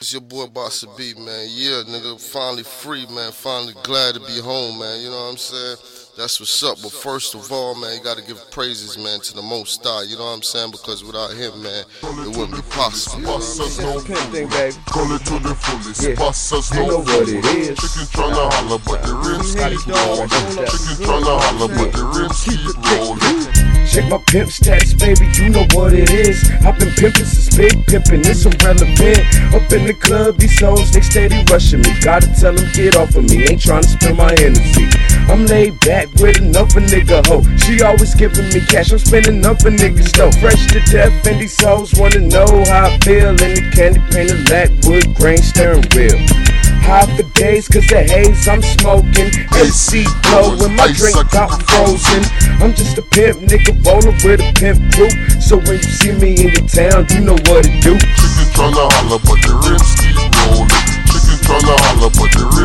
It's 0.00 0.14
your 0.14 0.22
boy 0.22 0.46
Basa 0.46 0.86
B, 0.96 1.12
man. 1.12 1.46
Yeah, 1.50 1.82
nigga, 1.84 2.18
finally 2.18 2.62
free, 2.62 3.04
man. 3.08 3.32
Finally 3.32 3.74
glad 3.82 4.14
to 4.14 4.20
be 4.20 4.40
home, 4.40 4.78
man. 4.78 4.98
You 4.98 5.10
know 5.10 5.24
what 5.24 5.32
I'm 5.32 5.36
saying? 5.36 5.76
That's 6.16 6.40
what's 6.40 6.62
up. 6.62 6.76
But 6.82 6.92
first 6.92 7.34
of 7.34 7.50
all, 7.52 7.74
man, 7.74 7.96
you 7.96 8.02
gotta 8.02 8.22
give 8.22 8.50
praises, 8.50 8.98
man, 8.98 9.20
to 9.20 9.34
the 9.34 9.42
Most 9.42 9.84
High. 9.84 10.02
You 10.02 10.18
know 10.18 10.24
what 10.24 10.36
I'm 10.36 10.42
saying? 10.42 10.72
Because 10.72 11.04
without 11.04 11.30
him, 11.30 11.62
man, 11.62 11.84
it 12.02 12.36
wouldn't 12.36 12.56
be 12.56 12.62
possible. 12.70 13.20
You 13.20 13.26
know 13.26 13.32
what 13.38 13.60
I'm 13.60 13.70
saying? 13.70 14.04
Pimp 14.04 14.18
thing, 14.32 14.48
baby. 14.48 14.76
Call 14.86 15.12
it 15.12 15.24
to 15.26 15.38
the 15.38 15.54
fullest. 15.54 16.02
Yeah. 16.02 16.14
Boss 16.14 16.52
us 16.52 16.74
You 16.74 16.80
no 16.80 16.86
know 16.88 16.98
what 16.98 17.28
it 17.28 17.44
is. 17.44 17.78
Chicken 17.78 18.06
tryna 18.10 18.52
holler, 18.52 18.80
but 18.84 19.02
the 19.06 19.14
rims 19.14 19.54
keep 19.54 19.86
rolling. 19.86 20.28
Chicken 20.28 20.96
tryna 21.06 21.36
holler, 21.40 21.68
but 21.78 21.90
the 21.94 22.04
rims 22.12 22.38
keep 22.44 22.60
rolling. 22.90 23.70
Check 23.90 24.06
my 24.08 24.22
pimp 24.30 24.50
stats, 24.50 24.94
baby, 24.94 25.26
you 25.34 25.50
know 25.50 25.66
what 25.74 25.92
it 25.92 26.10
is. 26.10 26.38
I've 26.62 26.78
been 26.78 26.94
pimping 26.94 27.24
since 27.26 27.50
big 27.56 27.86
pimping, 27.86 28.22
it's 28.22 28.46
irrelevant. 28.46 29.18
Up 29.50 29.66
in 29.72 29.86
the 29.86 29.96
club, 29.98 30.38
these 30.38 30.60
hoes, 30.60 30.92
they 30.92 31.00
steady 31.00 31.42
rushing 31.50 31.80
me. 31.82 31.98
Gotta 31.98 32.30
tell 32.38 32.54
them, 32.54 32.70
get 32.72 32.94
off 32.94 33.16
of 33.16 33.24
me, 33.24 33.50
ain't 33.50 33.60
trying 33.60 33.82
to 33.82 33.88
spill 33.88 34.14
my 34.14 34.30
energy. 34.38 34.86
I'm 35.30 35.46
laid 35.46 35.78
back 35.86 36.10
with 36.18 36.42
enough 36.42 36.74
a 36.74 36.82
nigga 36.82 37.24
hoe. 37.30 37.46
She 37.62 37.80
always 37.86 38.16
giving 38.16 38.50
me 38.50 38.66
cash, 38.66 38.90
I'm 38.90 38.98
spending 38.98 39.46
up 39.46 39.62
a 39.62 39.70
nigga's 39.70 40.10
dough. 40.10 40.32
Fresh 40.42 40.66
to 40.74 40.80
death, 40.90 41.24
and 41.24 41.40
these 41.40 41.54
hoes 41.62 41.94
wanna 41.94 42.18
know 42.18 42.50
how 42.66 42.90
I 42.90 42.98
feel. 42.98 43.30
In 43.30 43.36
the 43.38 43.70
candy 43.70 44.02
painted 44.10 44.44
black 44.50 44.74
wood 44.82 45.14
grain 45.14 45.38
steering 45.38 45.86
wheel. 45.94 46.18
High 46.82 47.06
for 47.14 47.22
days, 47.38 47.68
cause 47.68 47.86
the 47.86 48.02
haze 48.02 48.48
I'm 48.48 48.60
smoking. 48.60 49.30
AC 49.54 50.02
blowing, 50.26 50.74
my 50.74 50.90
drink 50.98 51.14
got 51.30 51.62
frozen. 51.62 52.26
I'm 52.58 52.74
just 52.74 52.98
a 52.98 53.02
pimp, 53.02 53.46
nigga, 53.46 53.78
rolling 53.86 54.18
with 54.26 54.42
a 54.42 54.50
pimp 54.58 54.82
group. 54.98 55.14
So 55.38 55.62
when 55.62 55.78
you 55.78 55.90
see 55.94 56.10
me 56.10 56.34
in 56.42 56.50
your 56.58 56.66
town, 56.66 57.06
you 57.14 57.22
know 57.22 57.38
what 57.46 57.62
to 57.62 57.72
do. 57.78 57.94
Chicken 57.94 58.46
tryna 58.50 58.82
holler, 58.98 59.22
but 59.22 59.38
the 59.46 59.54
rims 59.62 59.94
keep 59.94 60.18
rolling. 60.42 60.74
Chicken 61.06 61.38
tryna 61.46 61.78
holler, 61.86 62.10
but 62.18 62.30
the 62.34 62.42
rims 62.50 62.59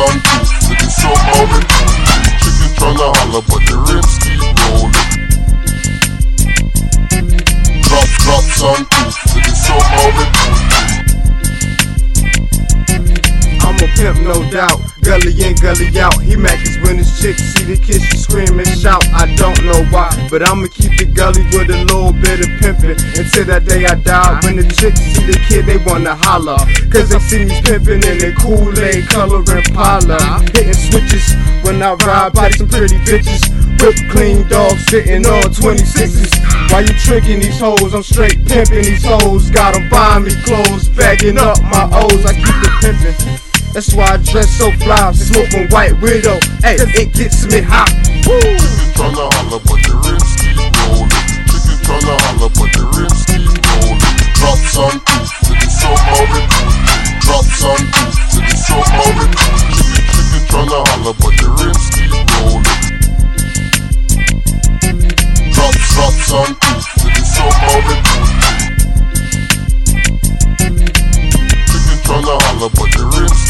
Proof, 0.00 0.48
with 0.64 0.80
the 0.80 0.88
somehow 0.88 1.44
with 1.52 1.68
Chicken 2.40 2.72
tryna 2.80 3.12
holler, 3.20 3.44
but 3.44 3.60
the 3.68 3.76
rims 3.84 4.16
keep 4.24 4.40
rolling. 4.40 4.96
Drop, 7.84 8.08
on 8.64 8.80
proof, 8.88 9.12
with 9.34 9.44
the 9.44 9.52
somehow 9.52 10.08
with 10.16 10.32
I'm 13.60 13.76
a 13.76 13.86
pimp, 13.92 14.24
no 14.24 14.40
doubt. 14.50 14.80
Gully 15.02 15.36
in, 15.36 15.54
gully 15.56 15.92
out. 16.00 16.16
He 16.22 16.34
when 16.80 16.96
his 16.96 17.09
chicks 17.20 17.42
see 17.52 17.64
the 17.64 17.76
kids, 17.76 18.08
scream 18.16 18.58
and 18.58 18.68
shout. 18.80 19.04
I 19.12 19.28
don't 19.36 19.60
know 19.64 19.84
why, 19.92 20.08
but 20.30 20.40
I'ma 20.40 20.68
keep 20.72 20.96
the 20.96 21.04
gully 21.04 21.44
with 21.52 21.68
a 21.68 21.84
little 21.84 22.12
bit 22.12 22.40
of 22.40 22.50
pimpin' 22.56 22.96
until 23.12 23.44
that 23.44 23.64
day 23.68 23.84
I 23.84 23.94
die. 24.00 24.40
When 24.42 24.56
the 24.56 24.64
chicks 24.64 25.00
see 25.00 25.28
the 25.28 25.36
kid, 25.46 25.66
they 25.66 25.76
wanna 25.84 26.16
holler. 26.16 26.56
Cause 26.88 27.10
they 27.12 27.20
see 27.20 27.44
me 27.44 27.60
pimpin' 27.60 28.00
in 28.08 28.18
their 28.18 28.32
Kool-Aid 28.32 29.08
color 29.08 29.44
Impala. 29.44 30.18
Hitting 30.56 30.72
switches 30.72 31.36
when 31.62 31.82
I 31.82 31.92
ride 32.08 32.32
by 32.32 32.50
some 32.56 32.68
pretty 32.68 32.96
bitches. 33.04 33.44
Whipped 33.80 34.08
clean 34.10 34.48
dogs 34.48 34.84
sitting 34.86 35.24
on 35.26 35.52
26s. 35.52 36.32
While 36.72 36.82
you 36.82 36.94
tricking 37.04 37.40
these 37.40 37.60
hoes, 37.60 37.92
I'm 37.92 38.02
straight 38.02 38.46
pimping 38.48 38.84
these 38.84 39.04
hoes. 39.04 39.50
Got 39.50 39.76
'em 39.76 39.88
buying 39.90 40.24
me 40.24 40.32
clothes, 40.44 40.88
bagging 40.88 41.38
up 41.38 41.60
my 41.62 41.84
O's. 41.92 42.24
I 42.24 42.32
keep 42.32 42.56
it 42.64 42.74
pimpin'. 42.80 43.39
That's 43.72 43.94
why 43.94 44.02
I 44.02 44.16
dress 44.16 44.50
so 44.58 44.72
fly, 44.82 45.12
smoking 45.12 45.68
white 45.70 45.94
widow. 46.02 46.40
Hey, 46.60 46.74
it 46.74 47.14
gets 47.14 47.46
me 47.46 47.60
hot. 47.62 47.86
Woo! 48.26 48.34
Tryna 48.98 49.30
holler, 49.30 49.62
but 49.62 49.78
the 49.86 49.94
rims 49.94 50.34
keep 50.42 50.58
rolling. 50.58 51.06
Chicken 51.46 51.78
tryna 51.86 52.18
holler, 52.18 52.50
but 52.50 52.66
the 52.74 52.82
rims 52.98 53.22
keep 53.30 53.46
rolling. 53.46 54.02
Chicken, 54.34 54.98
tryna 60.50 60.82
holler, 60.82 61.14
but 61.14 61.30
the 61.38 61.46
rims 61.62 61.86
keep 61.94 62.10
rolling. 62.10 62.66
Chicken 71.70 71.98
tryna 72.10 72.34
holler, 72.34 72.70
but 72.74 72.90
the 72.90 73.06
rims 73.14 73.49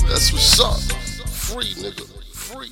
That's 0.00 0.32
what's 0.32 0.60
up. 0.60 0.80
Free, 1.28 1.74
nigga. 1.74 2.06
Free. 2.34 2.70